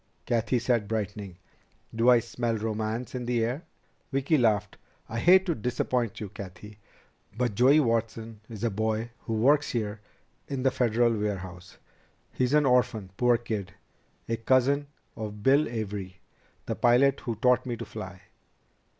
Cathy 0.25 0.57
said, 0.57 0.87
brightening. 0.87 1.37
"Do 1.95 2.09
I 2.09 2.17
smell 2.21 2.55
romance 2.57 3.13
in 3.13 3.25
the 3.27 3.43
air?" 3.45 3.65
Vicki 4.11 4.35
laughed. 4.35 4.79
"I 5.07 5.19
hate 5.19 5.45
to 5.45 5.53
disappoint 5.53 6.19
you, 6.19 6.29
Cathy. 6.29 6.79
But 7.37 7.53
Joey 7.53 7.79
Watson 7.79 8.39
is 8.49 8.63
a 8.63 8.71
boy 8.71 9.11
who 9.25 9.33
works 9.35 9.69
here 9.73 10.01
in 10.47 10.63
the 10.63 10.71
Federal 10.71 11.13
warehouse. 11.15 11.77
He's 12.31 12.55
an 12.55 12.65
orphan, 12.65 13.11
poor 13.15 13.37
kid, 13.37 13.73
a 14.27 14.37
cousin 14.37 14.87
of 15.15 15.43
Bill 15.43 15.69
Avery, 15.69 16.17
the 16.65 16.73
pilot 16.73 17.19
who 17.19 17.35
taught 17.35 17.67
me 17.67 17.77
to 17.77 17.85
fly." 17.85 18.21